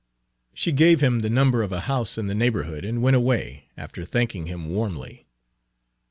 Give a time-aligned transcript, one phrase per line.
[0.55, 4.03] She gave him the number of a house in the neighborhood, and went away, after
[4.03, 5.27] thanking him warmly.